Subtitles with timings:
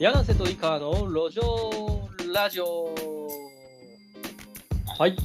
[0.00, 2.94] 柳瀬と井川の路上ラジオ
[4.96, 5.16] はい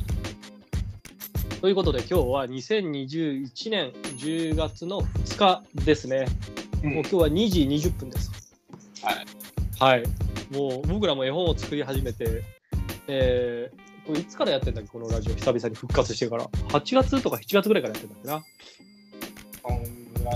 [1.61, 6.25] ということで今日は2021年10月の2日ですね、
[6.83, 8.31] うんもう今日は2時20分です
[9.03, 9.25] はい。
[9.79, 10.03] はい
[10.51, 12.41] もう僕らも絵本を作り始めて
[13.07, 18.43] えー、これいつからやってんだっけこのラジオ久々に復活してから8月とか7月ぐらいからやってんだっけな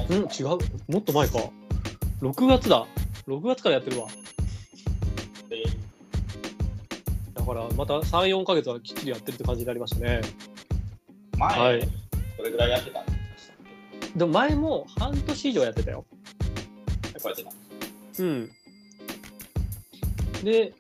[0.10, 0.92] うん、違う。
[0.92, 1.40] もっと前か。
[2.22, 2.86] 6月だ。
[3.28, 4.08] 6月からやってるわ。
[7.48, 10.22] から、また3、4ヶ月はきっちりやってるって感じになりましたね。
[11.38, 11.88] 前、はい
[12.38, 13.06] どれぐらいやってたん
[14.16, 16.06] でも前も半年以上やってたよ。
[17.14, 17.52] やっぱやってた
[18.20, 18.52] うん。
[20.44, 20.74] で、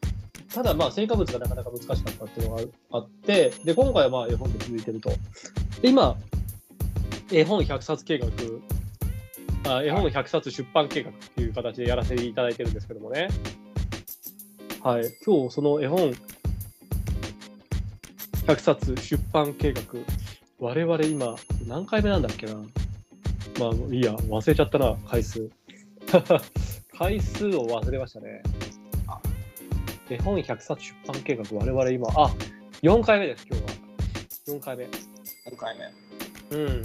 [0.53, 5.09] ただまあ、成果物がなかなか難しかったっていうのがあって、で、今回はまあ、絵本で続いてると。
[5.81, 6.15] で、今、
[7.31, 8.27] 絵本100冊計画、
[9.71, 13.27] あ絵本100冊出版計画っていう形でやらせていただいてるんですけどもね。
[14.82, 15.12] はい。
[15.26, 16.15] 今日、その絵本
[18.48, 19.81] 100冊出版計画、
[20.57, 21.35] 我々今、
[21.67, 22.54] 何回目なんだっけな。
[22.55, 25.49] まあ、いいや、忘れちゃったな、回数。
[26.98, 28.41] 回数を忘れましたね
[29.05, 29.20] あ。
[30.09, 32.34] 絵本100冊出版計画、我々今、あ
[32.81, 33.70] 4回目です、今日は。
[34.57, 34.85] 4回目。
[34.85, 34.89] 4
[35.57, 35.76] 回
[36.49, 36.57] 目。
[36.57, 36.82] うん。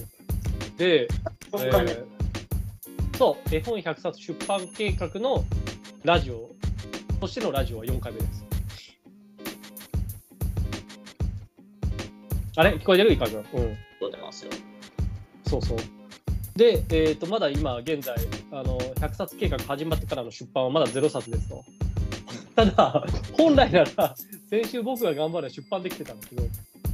[0.77, 1.07] で、
[1.53, 1.93] 4回目。
[1.93, 2.23] えー
[3.19, 5.45] そう、絵本100冊出版計画の
[6.03, 6.51] ラジオ
[7.21, 8.42] としてのラジオは4回目です。
[12.57, 12.71] あれ？
[12.75, 13.13] 聞こえてる？
[13.13, 13.37] いかくん。
[13.37, 13.45] うん。
[14.01, 14.51] 撮ってますよ。
[15.47, 15.79] そうそう。
[16.57, 18.15] で、えー、とまだ今現在
[18.51, 21.65] あの100冊計画始まってからの出版はまだ0冊ですと。
[22.55, 24.15] ただ本来なら
[24.51, 26.43] 先週僕が頑張れば出版できてたんですけど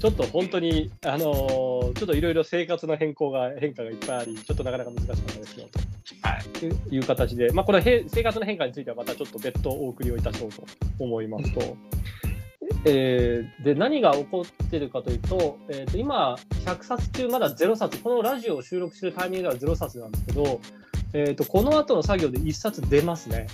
[0.00, 5.68] ちょっと本当にあのーちょっといろいろ生活の変更が変化がいっぱいありちょっとなかなか難しかったですよ
[6.22, 6.42] はい。
[6.44, 10.62] という形で、まあ、これ生活の変化についてはまたちょっと別途お送りをいたそうと
[11.00, 11.60] 思いますと。
[12.84, 20.60] えーで何が起こってるかというと,、えーと今100冊中まだ0冊このラジオを収録してるタイミングでは0冊なんですけど、
[21.12, 23.46] えー、とこの後の作業で1冊出ますね。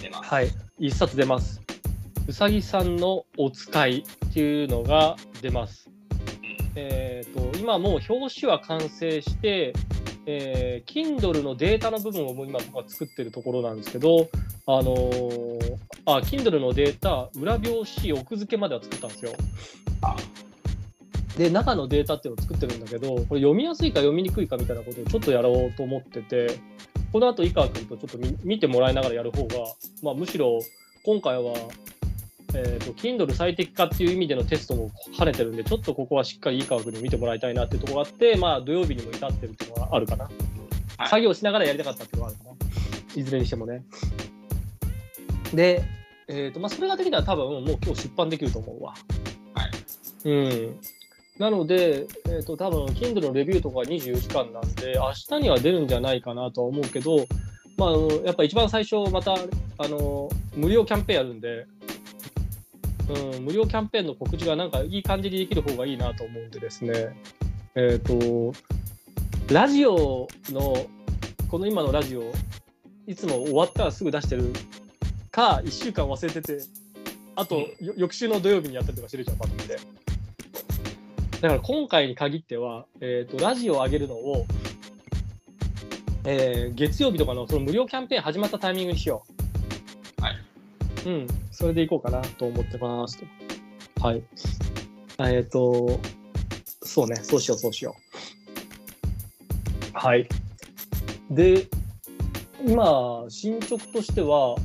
[0.00, 0.28] 出ます。
[0.30, 0.48] はい。
[0.80, 1.60] 1冊出ます。
[2.28, 5.90] うさぎさんのお使いっていうのが出ます。
[6.74, 9.74] えー、と今もう表紙は完成して、
[10.26, 14.28] えー Kindle のデータの部分を今僕は作ってるところなんですけど、
[14.66, 19.32] あのーあ Kindle のデータ裏表紙奥付けまでは作ったんですよ。
[21.36, 26.58] で中のデータっていうのを作ってるんだけどこれ読みやすいか読みにくいかみたいなことをちょっとやろうと思ってて
[27.10, 29.56] この後井川君とちょっと見見てもらいながらやる方が、
[30.02, 30.60] まあ、むしろ
[31.04, 31.54] 今回は、
[32.54, 40.24] えー、と Kindle 最適化っていう意味でのテストも兼ねてるんでちょっとここはしっかり井川君に見てもらいたいなっていうところがあって、まあ、土曜日にも至ってるっていうのがあるかな、
[40.98, 41.08] はい。
[41.08, 42.52] 作業しながらやりたかったっていうのがあるかな。
[43.14, 43.82] いずれにしてもね。
[45.54, 45.82] で、
[46.28, 48.94] えーとまあ、それができたら多分もう今日出版できると思うわ。
[49.54, 49.70] はい。
[50.24, 50.80] うん。
[51.38, 57.26] なので、えっ、と、多分 Kindle のレビューとかは24時間なんで、明日には出るんじゃないかなとは思うけど、
[57.76, 57.90] まあ、
[58.24, 59.34] やっぱ一番最初、また、
[59.78, 61.66] あの、無料キャンペーンやるんで、
[63.12, 67.14] うん、無料キャンペーンの告知がなんかいい感じにできる方がいいなと思うんでですね、
[67.74, 68.52] えっ、と、
[69.52, 70.86] ラジオの、
[71.48, 72.32] この今のラジオ、
[73.06, 74.52] いつも終わったらすぐ出してる
[75.30, 76.60] か、1週間忘れてて、
[77.34, 79.76] あと、よ翌週の土曜日にやったりとかしてるじゃん、番組で。
[81.42, 84.46] だから今回に限っては、えー、とラジオを上げるのを、
[86.24, 89.31] えー月曜日とかのその無料キャンペーン始まったタイミングにしよう。
[91.04, 91.14] はい。
[91.14, 93.26] うん、それでいこうかなと思ってますと。
[94.06, 94.22] はい。
[95.20, 96.00] えっ、と、
[96.82, 97.96] そうね、そうしよう、そうしよ
[99.94, 99.98] う。
[99.98, 100.28] はい。
[101.30, 101.66] で、
[102.66, 104.56] 今、進捗としては、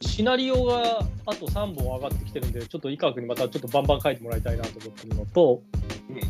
[0.00, 5.62] シナリオがあと3本上がってきてるんで、ちょっと井川君にまたちょっとバンバン書いてもらいたいなと思ってるのと、
[6.10, 6.20] うん。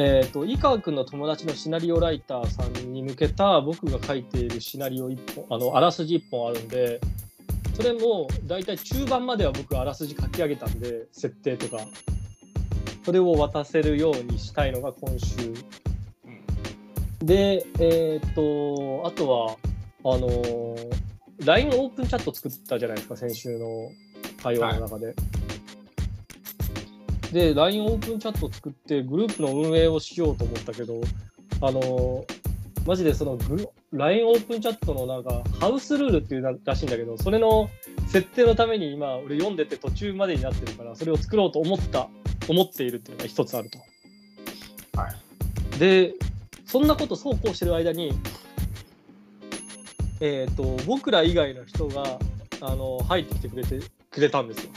[0.00, 7.00] えー、と井川君の友達のシナリオライターさんに向けた僕が書いているシナリオ1本あのあらすじ1本あるんで
[7.78, 11.84] それも大体中盤までは僕あらすじ書き上げたんで設定とか
[13.04, 15.54] それを渡せるようにしたいのが今週
[17.20, 17.26] うん。
[17.26, 19.56] でえっ、とあとは
[20.12, 20.98] あのー
[21.44, 23.92] LINE オープンチャット作ったじゃないですか先週の
[24.42, 25.14] 会話の中で。
[27.32, 31.00] で LINE オープンチャットを作ってグループの運営をしようと思ったけど
[31.60, 32.24] あのー
[32.88, 37.70] マジでそのグル LINE オープンチャットのなんかハウスルールっていうならしいんだけどそれの
[38.08, 42.08] 設定のために今俺読んでて途中までになってるからそれを作ろうと思った
[42.48, 43.78] 思っているっていうのが一つあると。
[44.98, 45.78] はい。
[45.78, 46.14] で
[46.66, 48.12] そんなことそうこうしてる間に
[50.20, 52.18] えー、と僕ら以外の人が
[52.60, 53.80] あの入ってきてくれて
[54.10, 54.70] くれたんですよ。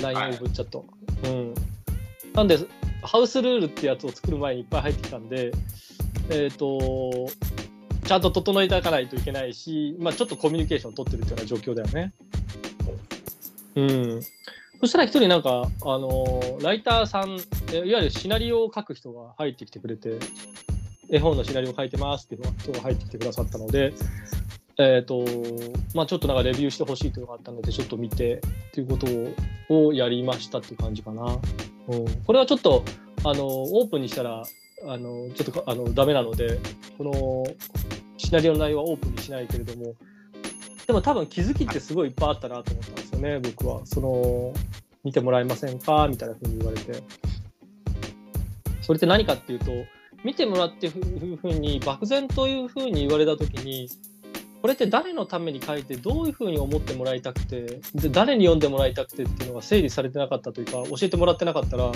[0.00, 0.84] LINE オープンチャット。
[1.24, 1.54] うん、
[2.34, 2.58] なんで、
[3.02, 5.52] ハウスルールってやつを作る前にいっぱい入ってきたんで、
[6.30, 7.28] えっ、と、
[8.04, 12.12] ちゃんと整えていかないといけないし、まあ、ちょっとコミュニケーションを取ってるっていうような状況だよね。
[13.76, 14.22] うん。
[14.80, 20.18] そしたら一人なんか、あのライターさん、いわゆるシナリオを書く人が入ってきてくれて、
[21.08, 23.94] 絵本のシナリオを書いてますっていう人が入ってきてくださったので、
[24.78, 25.24] えっ、と、
[25.94, 31.38] まあちょっとなんかレビューしてほしいというのがあったので、ちょっと見てっていうことををやりましたっていう感じかな。
[31.88, 32.24] うん。
[32.24, 32.84] これはちょっと、
[33.24, 34.44] あの、オープンにしたら、
[34.86, 36.58] あの、ちょっとかあのダメなので、
[36.98, 37.44] この
[38.16, 39.94] シナリオの内容はオープンにしないけれども、
[40.86, 43.80] でも多分気づきってすごいいっぱいあったなと思ったんですよね、僕は。
[43.84, 44.52] その、
[45.04, 46.06] 見てもらえませんか？
[46.08, 47.02] みたいなふうに言われて。
[48.80, 49.70] それって何かっていうと、
[50.24, 53.88] 見てもらっていうふうに漠然というふうに言われた時に
[54.60, 61.90] これって誰のために書いてどういうふうに思ってもらいたくてで誰に読んでもらいたくてっていうのが整理されてなかったというか教えてもらってなかったら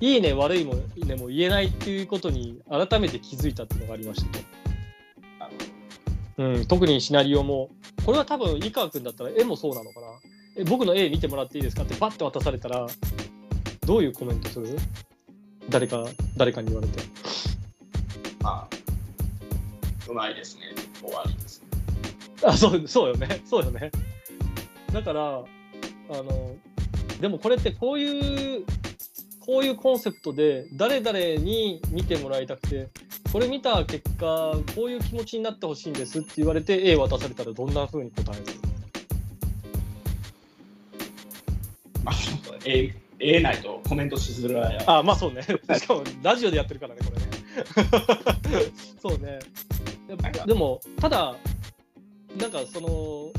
[0.00, 4.44] いいね悪いもねも言えないっていうことに改めて気づいたっていうのがありましたと。
[6.38, 7.70] うん、特にシナリオも
[8.06, 10.06] これは多分井川君だったら絵もそうなのかな
[10.56, 12.86] え僕の絵見てもらっていいですかってバッて渡されたら
[13.84, 14.78] どういうコメントする？
[15.68, 16.04] 誰か
[16.36, 17.02] 誰かに言われて。
[18.44, 18.68] あ
[20.08, 20.62] うまいですね。
[21.02, 21.68] 終わりですね。
[22.44, 23.90] あそうそうよねそうよね
[24.92, 25.42] だからあ
[26.10, 26.54] の
[27.20, 28.64] でもこれってこういう
[29.48, 32.88] こういうコンセプトで誰々に見てもらいたくて
[33.32, 38.44] これ見た結果こういう気持ちになってほしいんですって言われて A 渡されたらどんな風に答える
[42.04, 44.84] まあ、ないとコメントしづらい。
[44.86, 45.42] あまあそうね。
[45.42, 47.10] しかもラジオでやってるからねこ
[48.52, 48.72] れね。
[49.00, 49.38] そうね。
[50.08, 51.36] ででもただ
[52.38, 53.32] なんかその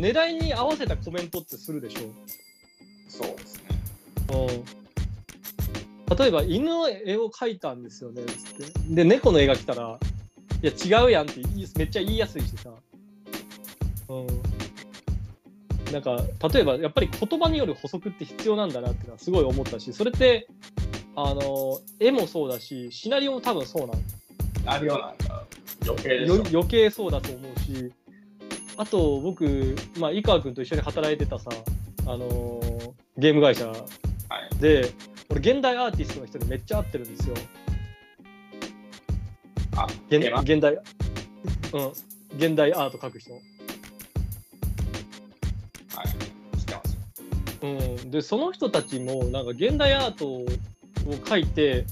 [0.00, 2.12] 狙いに合わせたコメントってするでしょ？
[3.08, 3.62] そうですね。
[4.30, 4.85] うん、
[6.14, 9.98] 例えば犬の絵を描いたんですよねつってで猫の絵が来たら
[10.62, 11.40] 「いや違うやん」って
[11.76, 12.72] めっちゃ言いやすいしさ、
[14.08, 14.26] うん、
[15.92, 16.22] なんか
[16.52, 20.46] 例えばやっぱり言葉による補足って必要なんだなっていうのはすごい思ったしそれって
[21.16, 24.00] あの絵もそうだしシナリオも多分そうなの
[24.64, 25.46] なるよなんか
[25.84, 26.44] 余計でしょよ。
[26.52, 27.92] 余計そうだと思うし
[28.76, 31.48] あと僕、まあ、井川君と一緒に働いてたさ、
[32.06, 34.56] あのーゲーム会社はい。
[35.38, 37.34] 現代アーティストの人にめっちゃ合ってるんですよ。
[39.76, 40.80] あ、現現代うん。
[42.36, 43.42] 現代アート描く人、はい。
[46.58, 46.98] 知ってます。
[47.62, 47.66] う
[48.06, 50.46] ん、でその人たちもなんか現代アートを
[51.06, 51.84] 描いて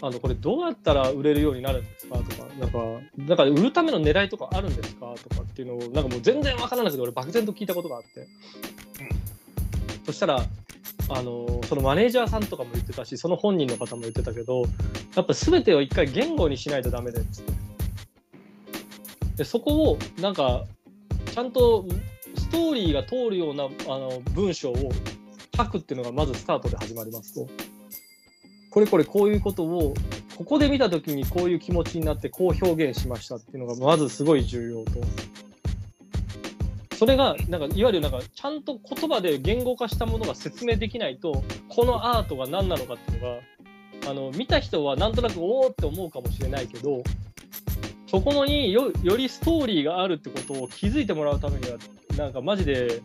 [0.00, 2.16] あのこれどうやったら売れるようになるんですか？
[2.18, 2.78] とかなんか
[3.16, 5.14] なんか売るための狙いとかあるんですか？
[5.28, 8.26] とかっていうのをなんかもう全然わからなくて俺漠然と聞いたことがあって、
[10.04, 10.44] そしたら
[11.16, 14.62] あのそのマネージャーさんとかも言ってたしその本人の方も言ってたけど
[15.14, 17.52] やっぱ全てを一回言語にしないとダメだよっつって。
[19.36, 20.64] でそこをなんか
[21.32, 21.86] ちゃんと
[22.36, 24.76] ストーリーが通るようなあの文章を
[25.56, 27.48] 書くっていうのがまずスタートで始まりますと。
[28.70, 29.94] これこれこういうことを
[30.36, 34.90] ここで見た時にこういう気持ちになってこう表現しましたっていうのがまずすごい重要と。
[37.02, 43.40] それがなんかいわゆるなんかちゃんと言葉で言語化したものが説明できないとこのアートが何なのかっていうのが
[44.08, 47.02] あの見た人はなんとなくおおって思うかもしれないけど
[48.06, 51.76] そこによよりストーリーがあるってことを気づいてもらうためには
[52.16, 53.00] なんかマジで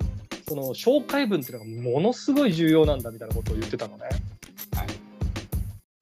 [0.48, 4.04] その紹介文っていうのがものすごい重要なんだみたいなことを言ってたのね。
[4.04, 4.88] はい。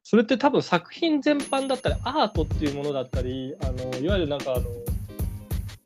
[0.04, 4.66] それって多分作品全般だったりアートっていうものだったりあのいわゆるなんかあの、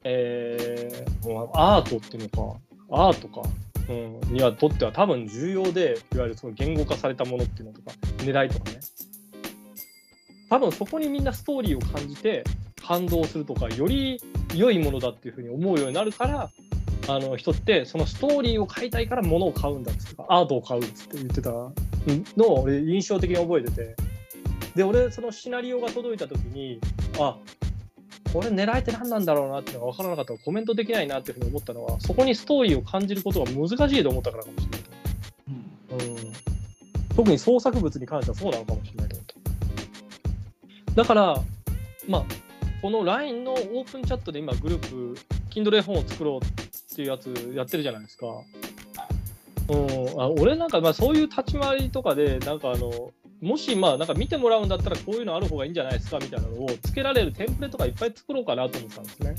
[0.04, 2.60] えーアートっていうのか。
[2.92, 3.48] アートか、
[3.88, 8.80] うん、にはとっては多分重要でいわゆるその言語化されたものっていうのとか狙いとかね。
[10.50, 12.44] 多分そこにみんなストーリーを感じて
[12.82, 14.20] 感動するとかより
[14.56, 16.50] 良いものだっていうふうに思うようになるから
[17.08, 21.72] あの人ってそのストーリーを買いたいから物を買うんだっつってアートを買うっつって言ってたの
[22.48, 23.96] を俺印象的に覚えてて。
[24.76, 26.80] で俺そのシナリオが届いた時に
[27.20, 27.36] あ
[28.34, 36.34] これ狙いて何なんだろうなっていうのが分からなかったらコメントできないなっていうふうに思ったのはそこにストーリーを感じることが難しいと思ったからかもしれないと、うん、
[37.16, 39.26] 特に創作物に関してはそうなのかもしれないと思っ
[40.96, 41.42] ただから
[42.08, 42.24] まあ
[42.82, 45.18] この LINE のオープンチャットで今グループ
[45.50, 47.78] Kindle 絵本を作ろうっていうやつやって。
[47.78, 48.28] るじゃないですか。
[49.70, 59.36] うん、あ俺なんかまあそういう立ち回りとかでなんかあのもしまあなんか見てもらうんだったらこういうのある方がいいんじゃないですかみたいなのをつけられるテンプレとかいっぱい作ろうかなと思ったんですね。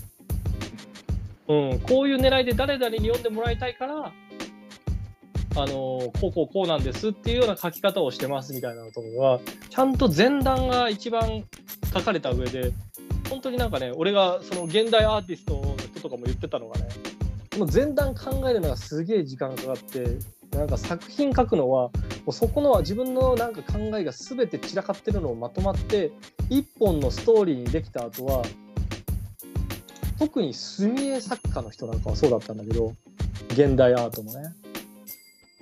[1.49, 4.13] うん、こういう狙いで誰々に読んでもらいたいから、
[5.57, 5.73] あの
[6.21, 11.45] こうこうこうなんですっていうような書き方をしてますみたいなのとかが、ちゃんと前段が一番
[11.93, 12.73] 書かれた上で、
[13.29, 16.89] 本当になんかね、俺がその現代アーティストの人とかも言ってたのがね、
[17.53, 20.05] この前段考えるのがすげえ時間かかって、
[20.53, 21.93] なんか作品書くのは、も
[22.29, 26.11] うそこの自分のなんか考えが全て散らかってるのをまとまって、
[26.49, 28.43] 一本のストーリーにできた後は、
[30.19, 32.95] 特に墨絵作家の人なんかはそうだったんだけど、
[33.51, 34.55] 現代アートもね。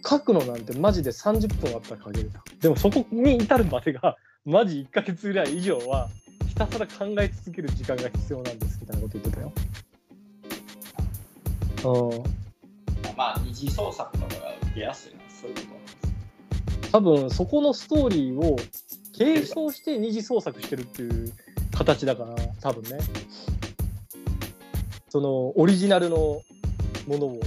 [0.08, 2.30] 書くのなんてマジで30分あったら書ける。
[2.60, 6.08] でもそこに至るまでが、マジ1ヶ月ぐらい以上は、
[6.48, 9.52] ひたすら考え続ける時間が必要なんですみたいなこと言ってたよ。
[11.84, 12.38] うん。
[13.16, 15.62] まあ、二次創作とかが受けやすいのはそういうこ
[16.82, 16.90] と。
[16.92, 18.56] 多分そこのストーリーを
[19.12, 21.32] 継承して二次創作してるっていう
[21.76, 22.98] 形だから多分ね。
[25.10, 26.42] そのオリジナルのも
[27.18, 27.40] のを。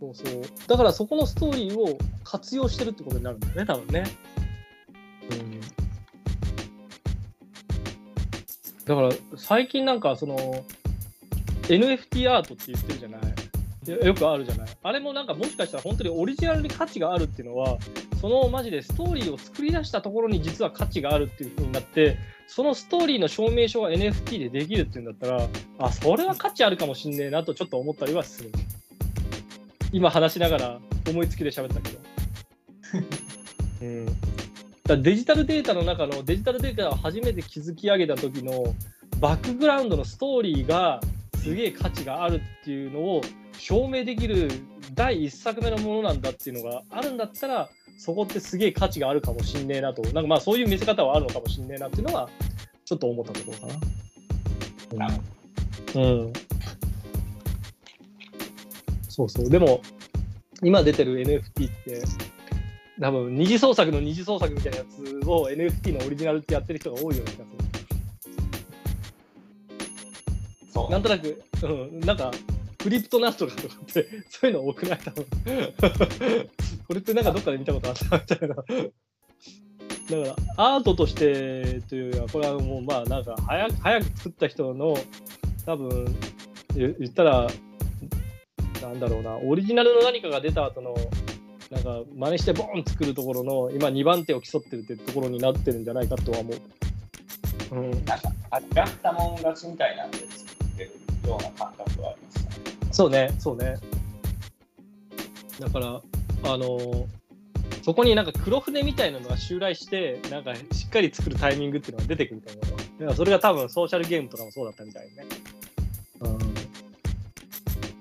[0.00, 0.42] そうそう。
[0.66, 4.04] だからそこのストーリーを活用してるってことになるんだよね多分ね。
[5.30, 5.60] うん。
[8.84, 10.36] だから最近なんかその
[11.62, 13.29] NFT アートって言ってるじゃない？
[13.86, 14.68] よよくあるじゃない。
[14.82, 17.78] あれもなんかもしかしたら本当にオリジナルに価値があるっていうのは
[18.20, 28.50] そのマジでストーリーを作り出したところに実は価値があるっていう風になってそのストーリーの証明書が NFT でできるっていうんだったらあそれは価値あるかもしんねえなとちょっと思ったりはする。
[29.92, 31.98] 今話しながら思いつきで喋ったけど、
[33.82, 34.06] うん、
[34.84, 38.74] だデジタルデータの中のデジタルデータを初めて築き上げた時の
[39.18, 41.00] バックグラウンドのストーリーが
[41.36, 43.22] すげえ価値があるっていうのを
[43.60, 44.50] 証明できる
[44.94, 52.28] 第一作目のものなんだっていうのがあるんだったらそこってすげえ価値があるかもしんねえなとなんかまあそういう見せ方はあるのかもしんねえなっていうのは
[52.84, 53.74] ちょっと思ったところか
[54.96, 55.06] な。
[55.06, 55.22] なる
[55.94, 56.32] うん。
[59.08, 59.48] そうそう。
[59.48, 59.80] でも、
[60.62, 62.02] 今出てる NFT って、
[63.00, 67.60] 多分二次創作の二次創作みたいなやつを NFT のオリジナルってやってる人が多いような気がする。
[70.72, 72.32] そうなんとなく、うん、なんか、
[72.82, 74.98] クリプトなんとかとかって、 そういうの多くない？
[74.98, 75.26] 多分。
[76.88, 78.54] これってなんかどっかで見たことあったみたいな。
[78.54, 78.66] だか
[80.56, 84.96] ら、アートとしてというよりは、これはもうまあなんか早く、早く作った人の、
[85.66, 86.04] 多分、
[86.74, 87.46] 言言ったら、
[88.82, 90.94] なんだろうな、オリジナルの何かが出た後の、
[91.70, 96.60] なんか真似してボーン作るところの、今2番手を競ってるってところになってるんじゃないかとは思う。
[97.72, 100.90] うん、なんか、味がったもん勝ちみたいなんで作ってる
[101.28, 102.39] ような感覚はありますね。
[103.00, 103.78] そうね、そうね。
[105.58, 106.02] だから、
[106.42, 107.08] あの
[107.82, 112.64] そこになんか黒船みたいなのが襲来して、なんかしっかり作るタイミングっていうのが出てくると思う。
[112.98, 115.24] だからそれが多分ソーシャルゲームとかもそうだったみたいね。
[116.20, 116.38] うん。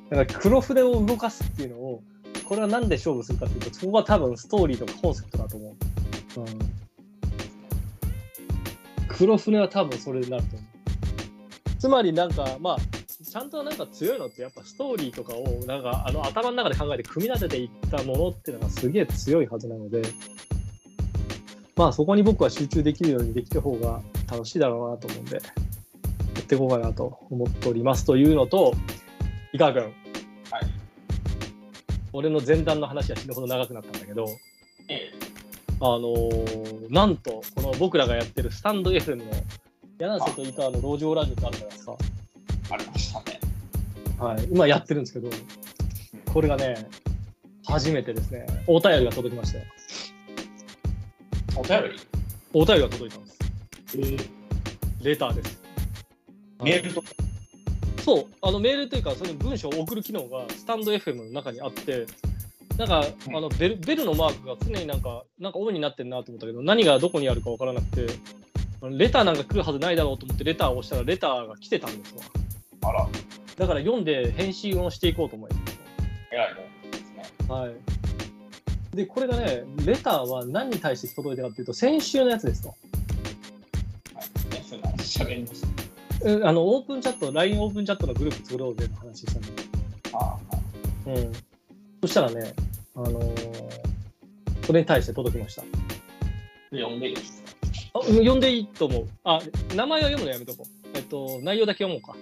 [0.10, 2.04] だから黒船を動かすっていうのを、
[2.44, 5.78] これはなんで勝負するかっていうと、そこが多分ストーリーとかコンセプトだと思
[6.36, 6.42] う。
[6.42, 6.46] うん。
[9.08, 10.70] 黒船は多分それになると思う。
[11.80, 12.78] つまりなんか、まあ、
[13.30, 20.02] ちゃんとなんか強いのってやっぱストーリーとかをなんかあの頭の中で考えて組み立てていったものっていうのがすげえ強いはずなので
[21.76, 25.42] まあそこに僕は集中できるようにできた方が楽しいだろうなと思うんでや
[26.42, 28.74] っていこうかなと思っておりますというのと
[29.54, 29.94] 井川君はい。
[32.12, 34.26] 俺の前段の話は死ぬほど長くなったんだけど
[34.90, 35.12] え
[35.80, 39.26] あのーなんとこの僕らがやってるスタンド FM の
[40.00, 41.96] 柳瀬と井川の路上ラジオってあるじゃないですか。
[43.10, 43.40] したね。
[44.18, 45.30] はい、今やってるんですけど、
[46.32, 46.88] これがね、
[47.66, 49.66] 初めてですね、お便りが届きましたよ。
[51.56, 52.00] お便り？
[52.54, 53.40] お便りが届いたんです。
[53.96, 54.30] えー
[55.02, 55.62] レターです。
[56.62, 57.08] メールとか？
[58.04, 62.06] そう、あのメールというか、その文章を送る機能がスタンド FM の中にあって、
[62.78, 68.08] なんか、うんあのベルベルのマークが常になんか、なんかオンになってるなと思ったけど、何がどこにあるかわからなくて、
[68.92, 72.24] レターなんか来るはずないだろうと思って、レターを押したら、レターが来てたんですわ。
[72.82, 73.08] あら、
[73.58, 75.80] だから読んで返信をしていこうと思います。
[76.32, 76.62] 偉いね。
[77.48, 78.96] はい。
[78.96, 82.70] で、これがね、レターは何に対して届いたかというと、先週のやつですと。
[82.70, 82.76] は
[84.16, 84.56] い。
[84.56, 85.68] ね、そういうの喋りました。
[86.22, 89.48] うんあの、オープンチャット、LINE オープンチャットのグループ作ろうぜの話したんで。
[90.14, 90.38] ああ、
[91.06, 91.34] うん。
[92.02, 92.54] そしたらね、
[92.96, 93.80] あのー
[94.66, 95.64] それに対して届きました。
[96.70, 97.50] 読んでいいですか？
[97.96, 99.08] あ、うん読んでいいと思う。
[99.24, 99.40] あ、
[99.76, 100.90] 名前は読むのやめとこう。
[100.94, 102.16] えっと、内容だけ読もうか。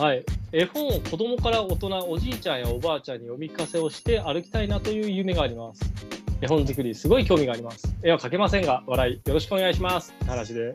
[0.00, 0.24] はい。
[0.50, 5.82] 絵本を子供から大人、おじいちゃんやおばあちゃんに読み聞かせをして歩きたいなという夢があります。
[6.40, 7.94] 絵本作り、すごい興味があります。
[8.02, 10.14] 絵は描けませんが、笑い、よろしくお願いします。
[10.16, 10.74] って話で。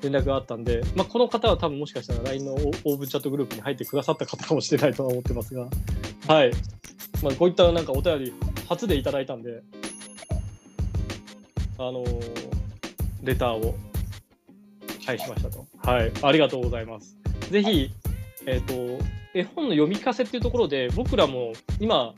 [0.00, 5.68] 連絡があったんで、まあ、この方は多分もしかしたら LINE のオープンチャットグループに入ってくださった方かもしれないとは思ってますが、
[6.26, 6.50] はい。
[7.22, 8.34] まあ、こういったなんかお便り
[8.68, 9.62] 初でいただいたんで、
[11.78, 12.46] あのー
[13.22, 13.74] レターを
[15.04, 15.66] 返しましたと。
[15.78, 16.12] はい。
[16.22, 17.18] ありがとうございます。
[17.50, 17.90] ぜひ、
[18.46, 18.74] えっ、と、
[19.34, 22.14] 絵本の読み聞かせっていうところで、僕らも今、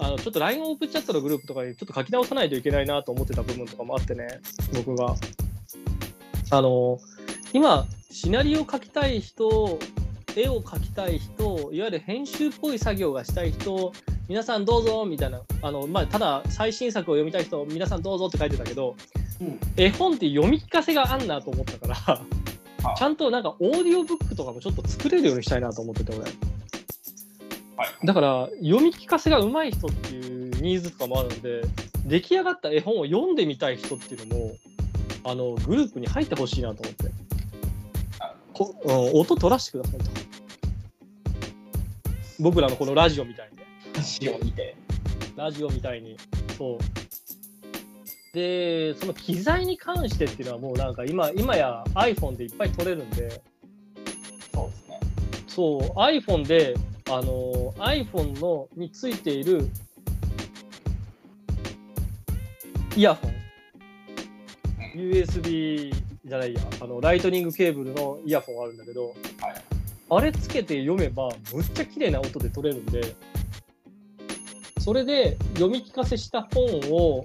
[0.00, 4.40] あのちょっと LINE オープンチャットのグループとかにちょっと書き直さないといけないなと思ってた部分とかもあってね、
[4.74, 5.14] 僕が。
[6.50, 6.98] あの、
[7.52, 9.78] 今、シナリオ書きたい人、
[10.36, 13.92] 絵を描きたい人、いわゆる編集っぽい作業がしたい人、
[14.28, 18.96] 皆さんどうぞみたいな、あのまあ、ただ最新作を読みたい人、皆さんどうぞって書いてたけど、
[19.40, 19.60] うん。
[19.76, 22.20] 絵本って読み聞かせがあんなと思ったから、
[22.84, 26.22] あちゃんとなんかオーディオブックとかもちょっと作れるようにしたいなと思ってて、俺。
[26.22, 28.06] はい。
[28.06, 31.62] だから、読み聞かせが上手い人っていうニーズとかもあるので、
[32.04, 34.56] 出来上がった絵本を読んでみたい人っていうのも、
[35.24, 37.04] あのグループに入ってほしいなと思って
[38.20, 40.10] あこ、うん、音取らせてくださいと。
[42.40, 43.64] 僕らのこのラジオみたいにね。
[44.02, 44.76] 詩を見て。
[45.36, 46.16] ラジオみたいに。
[46.56, 46.78] そう。
[48.32, 53.42] で、その機材に関してっていうのはもうなんか今、今や iPhone でいっぱい撮れるんで、
[54.52, 55.00] そうですね。
[55.46, 56.74] そう、iPhone で、
[57.10, 59.68] あの、iPhone のについている
[62.96, 63.34] イヤホン、
[64.94, 65.94] USB
[66.24, 69.14] じゃないや、あの、ライトニングケーブルのイヤホンあるんだけど、はい。
[70.10, 73.14] あれつけて読めば、むっちゃ綺麗な音で撮れるんで、
[74.80, 77.24] それで読み聞かせした本を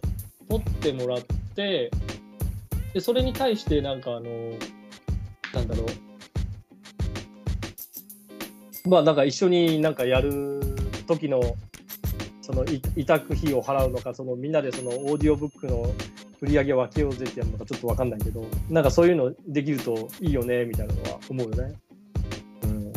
[0.50, 1.22] 取ってもらっ
[1.56, 1.92] て、
[2.94, 4.30] で、それに対してなんかあの、
[5.54, 5.86] なんだろう。
[8.90, 10.60] まあなんか一緒になんかやる
[11.08, 11.42] 時の、
[12.42, 15.86] そのい委託費を払うのか、そのみんなでそのオーディオブックの
[16.42, 21.74] 売り上げを分けようぜってやるのかちょっとわかんないけど、なんかそういうのできるといいよね、みたいなのは思うよね。
[22.64, 22.94] うん。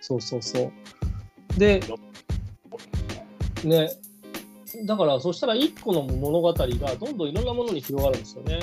[0.00, 0.70] そうそうそ
[1.56, 1.58] う。
[1.58, 1.80] で、
[3.64, 3.90] ね、
[4.86, 8.60] だからそしたら一個の物語がどんどんいろんなものに広がるんですよね。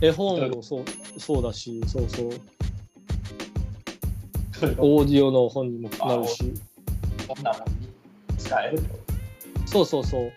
[0.00, 0.84] 絵本もそう
[1.18, 2.28] そうだし、そうそう。
[4.78, 6.54] オーディオの本にもなるし。
[7.26, 7.88] こんなもんに
[8.38, 8.78] 使える
[9.66, 10.32] そうそうそう。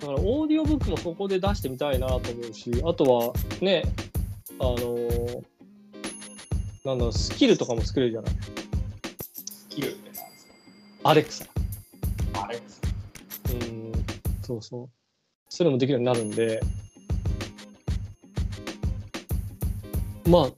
[0.00, 3.82] だからオーディオブックもそこで出してみたいなと思うし、あとはね、
[4.58, 5.42] あのー
[6.86, 8.32] なんだスキルとかも作れるじゃない。
[9.34, 10.46] スキルってなんです
[11.02, 11.44] アレクサ。
[11.44, 11.50] か
[12.44, 12.80] あれです。
[12.84, 12.85] うん、
[14.46, 14.88] そうそう。
[15.48, 16.60] そういうのもできるようになるんで、
[20.28, 20.50] まあ、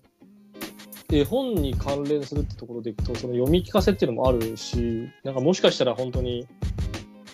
[1.11, 6.47] 絵本に関連するってところでいくと、その読み聞かせっていうのもあるし、なんかもしかしたら本当に、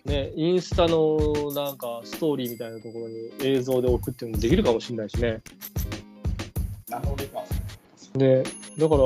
[0.04, 1.18] ね、インスタの
[1.52, 5.42] なんかストーリーみたいなところに映像で置くっていうのもできるかもしれないしね。
[6.88, 7.02] 何
[8.16, 8.44] で
[8.78, 9.02] だから、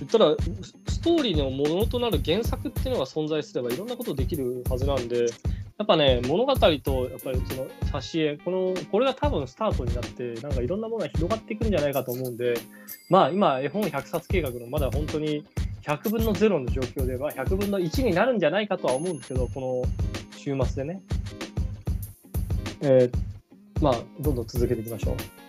[0.00, 5.26] 言ったら、スストーリーのものとなる原作っていうのが存在すればいろんなことできるはずなんで、
[5.76, 7.66] やっぱね、物語とやっぱりその
[8.00, 12.54] 挿絵、この、これが多分スタートになって、なんかいろんなものが広がっていくんじゃないかと思うんで、
[13.10, 15.44] まあ今、絵本100冊計画のまだ本当に
[15.82, 21.02] 100分の0の状況で、まあ100分の1になるんじゃないかとは思うんですけど、この週末でね。
[22.82, 23.34] えー
[23.82, 25.14] まあ、どんどん続けていきましょう。
[25.14, 25.44] はい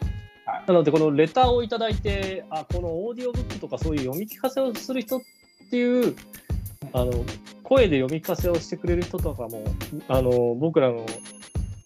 [0.68, 5.22] なので、このレターをいただいて、あ、このオーディオブックとかそういう読み聞かせをする人っ
[5.70, 6.16] ていう、
[6.96, 7.12] あの、
[7.62, 9.66] 声で読み聞かせをしてくれる人とかも、
[10.08, 11.06] あの、僕らの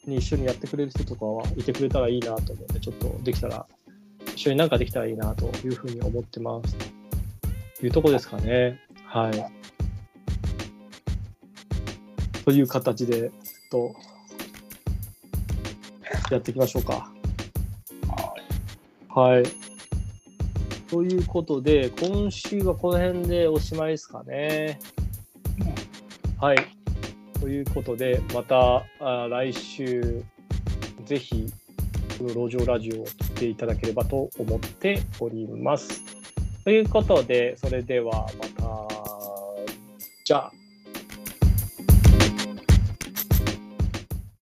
[0.06, 3.66] に一緒にやってくれる人とかはいてくれたらいいなと思って、ちょっとできたら、
[4.28, 6.78] 一緒になんかできたらいいなというふうに思ってます。
[7.80, 8.80] というとこですかね。
[9.04, 9.46] はい。
[12.46, 13.94] という形で、ちょっ
[16.30, 17.12] と、やっていきましょうか。
[19.10, 19.44] はい。
[20.90, 24.80] ということで、今週はこの辺でおしまいですかね。
[26.42, 26.58] はい。
[27.42, 30.24] ということで、またあ来週、
[31.04, 31.52] ぜひ、
[32.18, 36.02] この路上ラジオを聞いていただければと思っております。
[36.64, 38.46] ということで、それではま
[38.88, 38.88] た、
[40.24, 40.59] じゃあ。